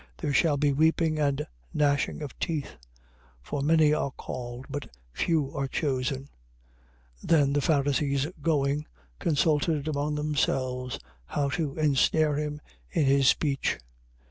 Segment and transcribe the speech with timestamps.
[0.17, 1.45] There shall be weeping and
[1.75, 2.69] gnashing of teeth.
[3.43, 3.43] 22:14.
[3.43, 6.23] For many are called, but few are chosen.
[7.21, 7.21] 22:15.
[7.27, 8.87] Then the Pharisees going,
[9.19, 13.77] consulted among themselves how to insnare him in his speech.